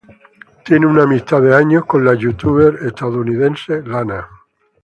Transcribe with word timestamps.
Tiene 0.65 0.87
una 0.87 1.03
amistad 1.03 1.43
de 1.43 1.53
años 1.53 1.85
con 1.85 2.03
la 2.03 2.15
youtuber 2.15 2.73
estadounidense 2.87 3.83
Lana. 3.83 4.27